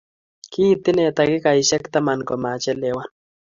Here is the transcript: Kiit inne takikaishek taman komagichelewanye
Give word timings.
Kiit 0.51 0.83
inne 0.89 1.05
takikaishek 1.17 1.83
taman 1.93 2.19
komagichelewanye 2.27 3.13